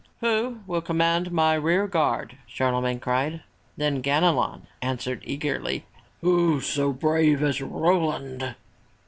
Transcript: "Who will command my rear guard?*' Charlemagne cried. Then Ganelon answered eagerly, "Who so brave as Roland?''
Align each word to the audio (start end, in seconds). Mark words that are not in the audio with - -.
"Who 0.21 0.61
will 0.65 0.81
command 0.81 1.31
my 1.31 1.53
rear 1.53 1.85
guard?*' 1.85 2.35
Charlemagne 2.47 2.99
cried. 2.99 3.41
Then 3.77 4.01
Ganelon 4.01 4.63
answered 4.81 5.21
eagerly, 5.27 5.85
"Who 6.21 6.59
so 6.59 6.91
brave 6.91 7.43
as 7.43 7.61
Roland?'' 7.61 8.55